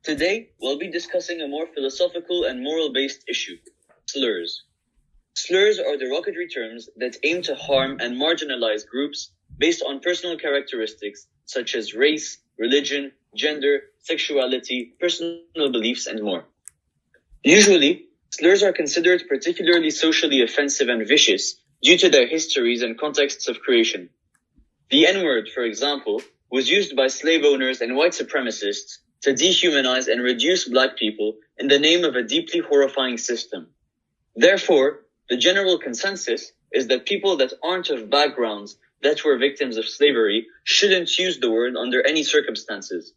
Today, 0.03 0.51
we'll 0.59 0.77
be 0.77 0.91
discussing 0.91 1.41
a 1.41 1.47
more 1.47 1.67
philosophical 1.73 2.45
and 2.45 2.61
moral 2.61 2.93
based 2.93 3.23
issue 3.27 3.57
slurs. 4.05 4.63
Slurs 5.33 5.79
are 5.79 5.97
derogatory 5.97 6.47
terms 6.47 6.89
that 6.97 7.17
aim 7.23 7.41
to 7.43 7.55
harm 7.55 7.97
and 7.99 8.15
marginalize 8.15 8.87
groups 8.87 9.31
based 9.57 9.83
on 9.83 9.99
personal 9.99 10.37
characteristics 10.37 11.27
such 11.45 11.75
as 11.75 11.93
race, 11.93 12.39
religion, 12.57 13.11
gender, 13.35 13.81
sexuality, 13.99 14.93
personal 14.99 15.71
beliefs, 15.71 16.07
and 16.07 16.23
more. 16.23 16.45
Usually, 17.43 18.05
slurs 18.29 18.63
are 18.63 18.73
considered 18.73 19.23
particularly 19.27 19.89
socially 19.89 20.41
offensive 20.41 20.89
and 20.89 21.07
vicious 21.07 21.55
due 21.81 21.97
to 21.97 22.09
their 22.09 22.27
histories 22.27 22.81
and 22.81 22.97
contexts 22.97 23.47
of 23.47 23.59
creation. 23.59 24.09
The 24.89 25.05
N-word, 25.07 25.49
for 25.53 25.63
example, 25.63 26.21
was 26.51 26.69
used 26.69 26.95
by 26.95 27.07
slave 27.07 27.43
owners 27.43 27.81
and 27.81 27.95
white 27.95 28.13
supremacists 28.13 28.97
to 29.21 29.33
dehumanize 29.33 30.07
and 30.07 30.21
reduce 30.21 30.67
black 30.67 30.97
people 30.97 31.35
in 31.57 31.67
the 31.67 31.79
name 31.79 32.03
of 32.05 32.15
a 32.15 32.23
deeply 32.23 32.61
horrifying 32.61 33.17
system. 33.17 33.67
Therefore, 34.35 35.05
the 35.29 35.37
general 35.37 35.77
consensus 35.77 36.51
is 36.71 36.87
that 36.87 37.05
people 37.05 37.37
that 37.37 37.53
aren't 37.63 37.89
of 37.89 38.09
backgrounds 38.09 38.77
that 39.01 39.23
were 39.23 39.37
victims 39.37 39.77
of 39.77 39.87
slavery 39.87 40.47
shouldn't 40.63 41.17
use 41.17 41.39
the 41.39 41.51
word 41.51 41.75
under 41.75 42.05
any 42.05 42.23
circumstances. 42.23 43.13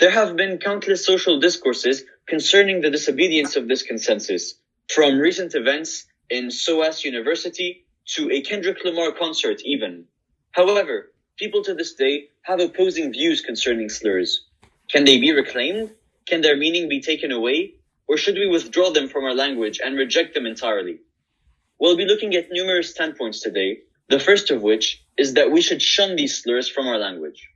There 0.00 0.10
have 0.10 0.36
been 0.36 0.58
countless 0.58 1.04
social 1.04 1.40
discourses 1.40 2.04
concerning 2.26 2.80
the 2.80 2.90
disobedience 2.90 3.56
of 3.56 3.68
this 3.68 3.82
consensus, 3.82 4.54
from 4.88 5.18
recent 5.18 5.54
events 5.54 6.06
in 6.30 6.50
SOAS 6.50 7.04
University 7.04 7.84
to 8.14 8.30
a 8.30 8.42
Kendrick 8.42 8.84
Lamar 8.84 9.12
concert 9.12 9.60
even. 9.64 10.04
However, 10.52 11.12
people 11.36 11.62
to 11.64 11.74
this 11.74 11.94
day 11.94 12.28
have 12.42 12.60
opposing 12.60 13.12
views 13.12 13.40
concerning 13.40 13.88
slurs. 13.88 14.46
Can 14.90 15.04
they 15.04 15.18
be 15.18 15.32
reclaimed? 15.32 15.90
Can 16.26 16.40
their 16.40 16.56
meaning 16.56 16.88
be 16.88 17.00
taken 17.00 17.32
away? 17.32 17.74
Or 18.06 18.16
should 18.16 18.36
we 18.36 18.46
withdraw 18.46 18.90
them 18.90 19.08
from 19.08 19.24
our 19.24 19.34
language 19.34 19.80
and 19.84 19.96
reject 19.96 20.34
them 20.34 20.46
entirely? 20.46 21.00
We'll 21.78 21.96
be 21.96 22.06
looking 22.06 22.34
at 22.34 22.50
numerous 22.50 22.90
standpoints 22.90 23.40
today, 23.40 23.80
the 24.08 24.18
first 24.18 24.50
of 24.50 24.62
which 24.62 25.04
is 25.16 25.34
that 25.34 25.50
we 25.50 25.60
should 25.60 25.82
shun 25.82 26.16
these 26.16 26.42
slurs 26.42 26.68
from 26.68 26.86
our 26.88 26.98
language. 26.98 27.48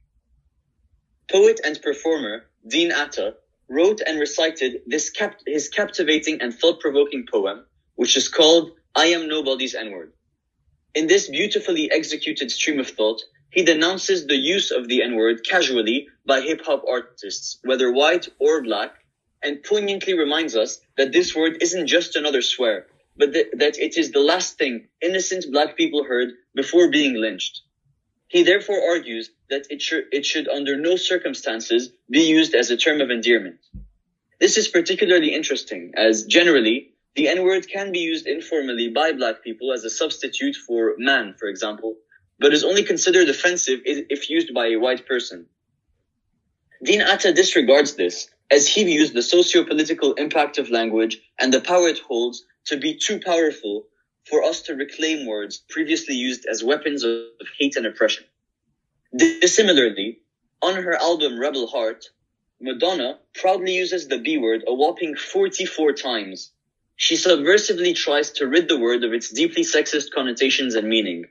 Poet 1.30 1.61
and 1.64 1.80
performer 1.80 2.44
Dean 2.66 2.92
Atta 2.92 3.35
wrote 3.68 4.02
and 4.06 4.21
recited 4.21 4.82
this 4.87 5.09
cap- 5.11 5.40
his 5.47 5.68
captivating 5.68 6.42
and 6.42 6.52
thought-provoking 6.54 7.26
poem, 7.30 7.64
which 7.94 8.16
is 8.16 8.28
called 8.28 8.73
I 8.94 9.06
Am 9.06 9.28
Nobody's 9.28 9.75
N-Word. 9.75 10.12
In 10.94 11.06
this 11.06 11.30
beautifully 11.30 11.90
executed 11.90 12.50
stream 12.50 12.78
of 12.80 12.88
thought, 12.90 13.23
he 13.50 13.64
denounces 13.64 14.26
the 14.26 14.37
use 14.37 14.71
of 14.71 14.88
the 14.88 15.02
N-word 15.02 15.47
casually 15.49 16.09
by 16.26 16.42
hip-hop 16.42 16.82
artists, 16.87 17.59
whether 17.64 17.90
white 17.90 18.28
or 18.38 18.62
black, 18.62 18.92
and 19.42 19.62
poignantly 19.62 20.14
reminds 20.18 20.54
us 20.54 20.80
that 20.99 21.12
this 21.12 21.35
word 21.35 21.62
isn't 21.62 21.87
just 21.87 22.14
another 22.14 22.42
swear, 22.42 22.87
but 23.16 23.32
th- 23.32 23.49
that 23.54 23.78
it 23.78 23.97
is 23.97 24.11
the 24.11 24.21
last 24.21 24.59
thing 24.59 24.88
innocent 25.00 25.47
black 25.50 25.76
people 25.76 26.04
heard 26.04 26.32
before 26.54 26.90
being 26.90 27.14
lynched. 27.14 27.62
He 28.28 28.42
therefore 28.42 28.82
argues 28.90 29.30
that 29.50 29.66
it, 29.68 29.82
should 29.82 30.04
it 30.12 30.25
should 30.25 30.49
under 30.49 30.76
no 30.76 30.97
circumstances 30.97 31.90
be 32.09 32.23
used 32.23 32.54
as 32.54 32.71
a 32.71 32.76
term 32.76 33.00
of 33.00 33.11
endearment. 33.11 33.61
This 34.40 34.56
is 34.56 34.68
particularly 34.68 35.35
interesting 35.35 35.92
as 35.97 36.25
generally 36.25 36.94
the 37.14 37.28
N-word 37.28 37.68
can 37.68 37.92
be 37.92 37.99
used 37.99 38.26
informally 38.26 38.88
by 38.88 39.12
black 39.12 39.44
people 39.44 39.73
as 39.73 39.85
a 39.85 39.90
substitute 39.90 40.56
for 40.56 40.94
man, 40.97 41.35
for 41.38 41.47
example, 41.47 41.97
but 42.40 42.54
is 42.54 42.64
only 42.64 42.85
considered 42.85 43.28
offensive 43.28 43.80
if 43.85 44.30
used 44.30 44.54
by 44.54 44.68
a 44.68 44.76
white 44.76 45.06
person. 45.06 45.47
Dean 46.82 47.02
Atta 47.02 47.32
disregards 47.32 47.94
this 47.94 48.28
as 48.50 48.66
he 48.66 48.85
views 48.85 49.12
the 49.12 49.23
socio-political 49.23 50.14
impact 50.14 50.59
of 50.59 50.71
language 50.71 51.21
and 51.38 51.52
the 51.52 51.61
power 51.61 51.88
it 51.88 51.99
holds 51.99 52.44
to 52.64 52.76
be 52.76 52.97
too 52.97 53.21
powerful 53.21 53.87
for 54.29 54.43
us 54.45 54.62
to 54.62 54.75
reclaim 54.75 55.26
words 55.26 55.62
previously 55.69 56.14
used 56.14 56.47
as 56.47 56.62
weapons 56.62 57.05
of 57.05 57.26
hate 57.59 57.76
and 57.76 57.87
oppression. 57.87 58.25
Similarly, 59.45 60.21
on 60.62 60.75
her 60.76 60.95
album 60.95 61.38
Rebel 61.38 61.67
Heart, 61.67 62.07
Madonna 62.61 63.19
proudly 63.35 63.75
uses 63.75 64.07
the 64.07 64.19
B 64.19 64.38
word 64.38 64.62
a 64.67 64.73
whopping 64.73 65.17
44 65.17 65.93
times. 65.95 66.52
She 66.95 67.17
subversively 67.17 67.95
tries 67.97 68.31
to 68.33 68.47
rid 68.47 68.69
the 68.69 68.79
word 68.79 69.02
of 69.02 69.12
its 69.12 69.31
deeply 69.31 69.64
sexist 69.64 70.12
connotations 70.14 70.76
and 70.76 70.88
meaning. 70.88 71.25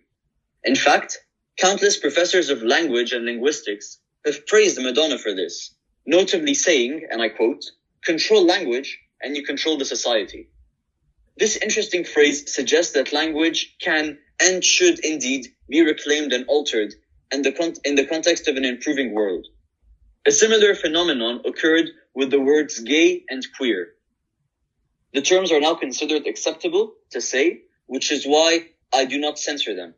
In 0.63 0.75
fact, 0.75 1.19
countless 1.57 1.97
professors 1.97 2.49
of 2.49 2.61
language 2.61 3.13
and 3.13 3.25
linguistics 3.25 3.99
have 4.25 4.45
praised 4.45 4.81
Madonna 4.81 5.17
for 5.17 5.33
this, 5.33 5.73
notably 6.05 6.53
saying, 6.53 7.07
and 7.09 7.21
I 7.21 7.29
quote, 7.29 7.63
control 8.03 8.45
language 8.45 8.99
and 9.21 9.35
you 9.35 9.43
control 9.43 9.77
the 9.77 9.85
society. 9.85 10.49
This 11.37 11.57
interesting 11.57 12.03
phrase 12.03 12.53
suggests 12.53 12.93
that 12.93 13.13
language 13.13 13.75
can 13.79 14.19
and 14.41 14.63
should 14.63 14.99
indeed 15.05 15.47
be 15.69 15.81
reclaimed 15.81 16.33
and 16.33 16.45
altered 16.47 16.93
in 17.31 17.41
the, 17.41 17.51
con- 17.51 17.73
in 17.85 17.95
the 17.95 18.05
context 18.05 18.47
of 18.47 18.57
an 18.57 18.65
improving 18.65 19.13
world. 19.13 19.47
A 20.27 20.31
similar 20.31 20.75
phenomenon 20.75 21.41
occurred 21.45 21.89
with 22.13 22.29
the 22.29 22.39
words 22.39 22.79
gay 22.79 23.23
and 23.29 23.45
queer. 23.57 23.93
The 25.13 25.21
terms 25.21 25.51
are 25.51 25.59
now 25.59 25.75
considered 25.75 26.27
acceptable 26.27 26.93
to 27.11 27.21
say, 27.21 27.63
which 27.87 28.11
is 28.11 28.25
why 28.25 28.67
I 28.93 29.05
do 29.05 29.17
not 29.19 29.39
censor 29.39 29.75
them. 29.75 29.93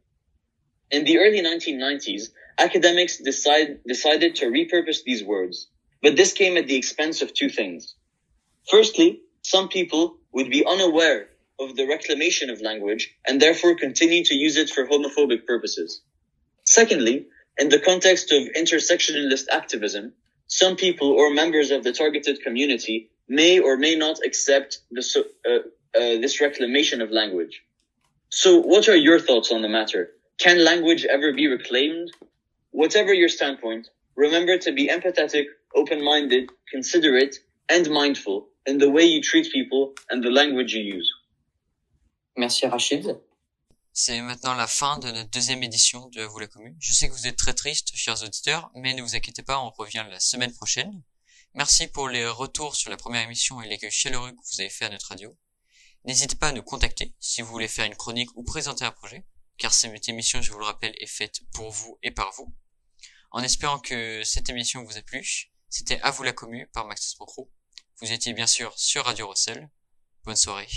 In 0.91 1.05
the 1.05 1.17
early 1.17 1.41
1990s, 1.41 2.29
academics 2.57 3.17
decide, 3.17 3.79
decided 3.85 4.35
to 4.35 4.45
repurpose 4.45 5.03
these 5.03 5.23
words, 5.23 5.67
but 6.01 6.15
this 6.15 6.33
came 6.33 6.57
at 6.57 6.67
the 6.67 6.75
expense 6.75 7.21
of 7.21 7.33
two 7.33 7.49
things. 7.49 7.95
Firstly, 8.69 9.21
some 9.41 9.67
people 9.69 10.17
would 10.33 10.49
be 10.49 10.65
unaware 10.65 11.27
of 11.59 11.75
the 11.75 11.87
reclamation 11.87 12.49
of 12.49 12.61
language 12.61 13.13
and 13.27 13.41
therefore 13.41 13.75
continue 13.75 14.23
to 14.25 14.35
use 14.35 14.57
it 14.57 14.69
for 14.69 14.85
homophobic 14.85 15.45
purposes. 15.45 16.01
Secondly, 16.65 17.27
in 17.57 17.69
the 17.69 17.79
context 17.79 18.31
of 18.31 18.43
intersectionalist 18.57 19.45
activism, 19.51 20.13
some 20.47 20.75
people 20.75 21.09
or 21.11 21.33
members 21.33 21.71
of 21.71 21.83
the 21.83 21.93
targeted 21.93 22.41
community 22.41 23.09
may 23.27 23.59
or 23.59 23.77
may 23.77 23.95
not 23.95 24.17
accept 24.25 24.79
this, 24.91 25.15
uh, 25.15 25.21
uh, 25.49 25.59
this 25.93 26.41
reclamation 26.41 27.01
of 27.01 27.11
language. 27.11 27.61
So 28.29 28.57
what 28.59 28.89
are 28.89 28.95
your 28.95 29.19
thoughts 29.19 29.51
on 29.51 29.61
the 29.61 29.69
matter? 29.69 30.09
Can 30.39 30.63
language 30.63 31.05
ever 31.05 31.33
be 31.33 31.47
reclaimed? 31.47 32.11
Whatever 32.71 33.13
your 33.13 33.29
standpoint, 33.29 33.89
remember 34.15 34.57
to 34.57 34.71
be 34.71 34.89
empathetic, 34.89 35.45
open-minded, 35.75 36.49
considerate, 36.71 37.37
and 37.69 37.89
mindful 37.89 38.49
in 38.65 38.77
the 38.77 38.89
way 38.89 39.05
you 39.05 39.21
treat 39.21 39.51
people 39.51 39.93
and 40.09 40.21
the 40.21 40.29
language 40.29 40.73
you 40.73 40.81
use. 40.81 41.09
Merci 42.35 42.65
Rachid. 42.65 43.19
C'est 43.95 44.21
maintenant 44.21 44.55
la 44.55 44.65
fin 44.65 44.97
de 44.97 45.11
notre 45.11 45.29
deuxième 45.29 45.61
édition 45.61 46.09
de 46.09 46.23
Vous 46.23 46.39
la 46.39 46.47
commune. 46.47 46.75
Je 46.79 46.93
sais 46.93 47.07
que 47.07 47.13
vous 47.13 47.27
êtes 47.27 47.35
très 47.35 47.53
tristes, 47.53 47.95
chers 47.95 48.23
auditeurs, 48.23 48.71
mais 48.73 48.95
ne 48.95 49.03
vous 49.03 49.15
inquiétez 49.15 49.43
pas, 49.43 49.59
on 49.59 49.69
revient 49.69 50.03
la 50.09 50.19
semaine 50.19 50.51
prochaine. 50.51 51.03
Merci 51.53 51.87
pour 51.87 52.09
les 52.09 52.27
retours 52.27 52.75
sur 52.75 52.89
la 52.89 52.97
première 52.97 53.21
émission 53.21 53.61
et 53.61 53.69
l'accueil 53.69 53.91
chaleureux 53.91 54.31
que 54.31 54.41
vous 54.51 54.61
avez 54.61 54.71
fait 54.71 54.85
à 54.85 54.89
notre 54.89 55.09
radio. 55.09 55.37
N'hésitez 56.05 56.35
pas 56.35 56.47
à 56.47 56.51
nous 56.53 56.63
contacter 56.63 57.13
si 57.19 57.43
vous 57.43 57.51
voulez 57.51 57.67
faire 57.67 57.85
une 57.85 57.95
chronique 57.95 58.35
ou 58.35 58.43
présenter 58.43 58.83
un 58.83 58.91
projet, 58.91 59.23
car 59.57 59.71
cette 59.71 60.09
émission, 60.09 60.41
je 60.41 60.51
vous 60.51 60.57
le 60.57 60.65
rappelle, 60.65 60.95
est 60.97 61.05
faite 61.05 61.41
pour 61.53 61.69
vous 61.69 61.99
et 62.01 62.09
par 62.09 62.31
vous. 62.31 62.51
En 63.29 63.43
espérant 63.43 63.77
que 63.77 64.23
cette 64.23 64.49
émission 64.49 64.83
vous 64.83 64.97
a 64.97 65.03
plu, 65.03 65.51
c'était 65.69 66.01
À 66.01 66.09
vous 66.09 66.23
la 66.23 66.33
commune 66.33 66.65
par 66.73 66.85
Maxence 66.85 67.13
Procro. 67.13 67.51
Vous 68.03 68.11
étiez 68.11 68.33
bien 68.33 68.47
sûr 68.47 68.73
sur 68.77 69.05
Radio 69.05 69.29
Russell. 69.29 69.69
Bonne 70.25 70.35
soirée. 70.35 70.67